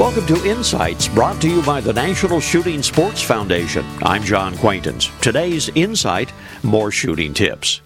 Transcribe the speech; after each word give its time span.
Welcome 0.00 0.24
to 0.28 0.48
Insights, 0.48 1.08
brought 1.08 1.42
to 1.42 1.48
you 1.50 1.62
by 1.62 1.82
the 1.82 1.92
National 1.92 2.40
Shooting 2.40 2.82
Sports 2.82 3.20
Foundation. 3.20 3.84
I'm 4.00 4.22
John 4.22 4.56
Quaintance. 4.56 5.10
Today's 5.20 5.68
Insight 5.74 6.32
more 6.62 6.90
shooting 6.90 7.34
tips. 7.34 7.82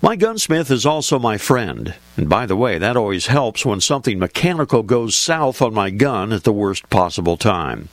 My 0.00 0.14
gunsmith 0.14 0.70
is 0.70 0.86
also 0.86 1.18
my 1.18 1.36
friend. 1.36 1.96
And 2.16 2.28
by 2.28 2.46
the 2.46 2.54
way, 2.54 2.78
that 2.78 2.96
always 2.96 3.26
helps 3.26 3.66
when 3.66 3.80
something 3.80 4.20
mechanical 4.20 4.84
goes 4.84 5.16
south 5.16 5.60
on 5.60 5.74
my 5.74 5.90
gun 5.90 6.32
at 6.32 6.44
the 6.44 6.52
worst 6.52 6.88
possible 6.88 7.36
time. 7.36 7.88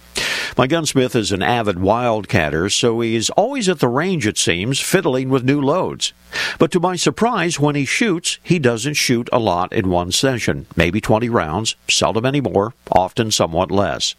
My 0.55 0.67
gunsmith 0.67 1.15
is 1.15 1.31
an 1.31 1.41
avid 1.41 1.77
wildcatter, 1.77 2.71
so 2.71 2.99
he's 2.99 3.31
always 3.31 3.67
at 3.67 3.79
the 3.79 3.87
range, 3.87 4.27
it 4.27 4.37
seems, 4.37 4.79
fiddling 4.79 5.29
with 5.29 5.43
new 5.43 5.59
loads. 5.59 6.13
But 6.59 6.71
to 6.71 6.79
my 6.79 6.95
surprise, 6.95 7.59
when 7.59 7.75
he 7.75 7.85
shoots, 7.85 8.39
he 8.43 8.59
doesn't 8.59 8.95
shoot 8.95 9.29
a 9.31 9.39
lot 9.39 9.73
in 9.73 9.89
one 9.89 10.11
session. 10.11 10.65
Maybe 10.75 11.01
20 11.01 11.29
rounds, 11.29 11.75
seldom 11.89 12.25
any 12.25 12.41
more, 12.41 12.73
often 12.91 13.31
somewhat 13.31 13.71
less. 13.71 14.15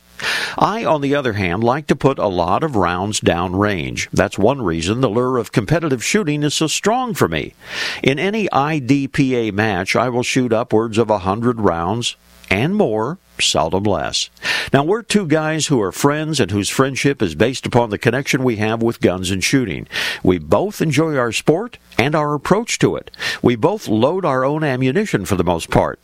I, 0.57 0.84
on 0.84 1.02
the 1.02 1.15
other 1.15 1.34
hand, 1.34 1.62
like 1.62 1.87
to 1.88 1.97
put 1.97 2.19
a 2.19 2.29
lot 2.29 2.62
of 2.62 2.77
rounds 2.77 3.21
down 3.21 3.55
range. 3.57 4.09
That's 4.12 4.38
one 4.38 4.62
reason 4.62 5.01
the 5.01 5.10
lure 5.10 5.38
of 5.38 5.52
competitive 5.52 6.02
shooting 6.02 6.43
is 6.43 6.55
so 6.55 6.66
strong 6.66 7.15
for 7.15 7.29
me. 7.29 7.55
In 8.02 8.19
any 8.19 8.48
IDPA 8.48 9.52
match, 9.52 9.95
I 9.95 10.09
will 10.09 10.23
shoot 10.23 10.52
upwards 10.52 10.98
of 10.98 11.10
a 11.10 11.19
hundred 11.19 11.60
rounds 11.60 12.16
and 12.51 12.74
more 12.74 13.19
seldom 13.41 13.85
less. 13.85 14.30
Now, 14.73 14.85
we're 14.85 15.02
two 15.02 15.27
guys 15.27 15.66
who 15.66 15.80
are 15.83 15.93
friends 15.93 16.41
and 16.41 16.51
whose 16.51 16.71
friendship 16.71 17.21
is 17.21 17.35
based 17.35 17.66
upon 17.66 17.91
the 17.91 17.98
connection 17.98 18.43
we 18.43 18.57
have 18.57 18.83
with 18.83 19.01
guns 19.01 19.30
and 19.30 19.43
shooting. 19.43 19.87
We 20.23 20.38
both 20.38 20.80
enjoy 20.80 21.16
our 21.16 21.33
sport 21.33 21.79
and 22.06 22.15
our 22.15 22.34
approach 22.34 22.78
to 22.78 22.95
it. 22.95 23.10
We 23.42 23.56
both 23.56 23.88
load 23.88 24.24
our 24.24 24.45
own 24.45 24.62
ammunition 24.62 25.24
for 25.24 25.34
the 25.34 25.42
most 25.42 25.70
part. 25.70 25.98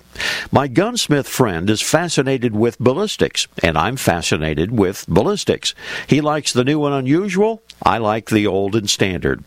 My 0.51 0.67
gunsmith 0.67 1.29
friend 1.29 1.71
is 1.71 1.81
fascinated 1.81 2.57
with 2.57 2.77
ballistics, 2.81 3.47
and 3.63 3.79
I'm 3.79 3.97
fascinated 3.97 4.77
with 4.77 5.07
ballistics. 5.07 5.77
He 6.09 6.21
likes 6.21 6.53
the 6.53 6.65
new 6.65 6.85
and 6.87 6.95
unusual. 6.95 7.63
I 7.85 7.99
like 7.99 8.31
the 8.31 8.49
old 8.49 8.75
and 8.75 8.91
standard. 8.91 9.45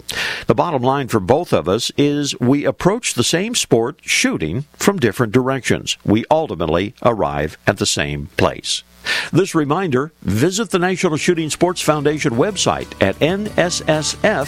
The 0.48 0.56
bottom 0.56 0.84
line 0.84 1.08
for 1.08 1.20
both 1.20 1.54
of 1.54 1.68
us 1.68 1.92
is 1.98 2.40
we 2.40 2.66
approach 2.66 3.14
the 3.14 3.24
same 3.24 3.56
sport, 3.56 4.00
shooting, 4.02 4.66
from 4.74 5.00
different 5.00 5.34
directions. 5.34 5.98
We 6.06 6.24
ultimately 6.30 6.94
arrive 7.02 7.58
at 7.66 7.78
the 7.78 7.86
same 7.88 8.28
place. 8.38 8.84
This 9.32 9.56
reminder 9.56 10.12
visit 10.22 10.70
the 10.70 10.80
National 10.80 11.18
Shooting 11.18 11.50
Sports 11.50 11.82
Foundation 11.82 12.34
website 12.34 12.88
at 13.02 13.16
nssf.org. 13.20 14.44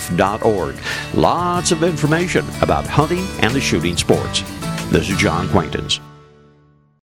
Lots 1.13 1.71
of 1.71 1.83
information 1.83 2.45
about 2.61 2.85
hunting 2.85 3.25
and 3.39 3.53
the 3.53 3.61
shooting 3.61 3.97
sports. 3.97 4.41
This 4.91 5.09
is 5.09 5.17
John 5.17 5.49
Quaintance. 5.49 5.99